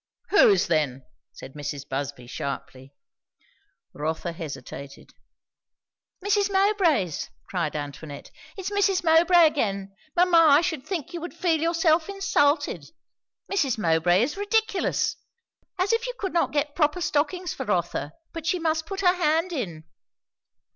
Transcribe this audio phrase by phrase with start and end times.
[0.29, 1.87] "Whose then?" said Mrs.
[1.87, 2.95] Busby sharply.
[3.93, 5.11] Rotha hesitated.
[6.25, 6.51] "Mrs.
[6.51, 8.31] Mowbray's!" cried Antoinette.
[8.57, 9.03] "It is Mrs.
[9.03, 9.95] Mowbray again!
[10.15, 12.89] Mamma, I should think you would feel yourself insulted.
[13.53, 13.77] Mrs.
[13.77, 15.17] Mowbray is ridiculous!
[15.77, 19.13] As if you could not get proper stockings for Rotha, but she must put her
[19.13, 19.83] hand in."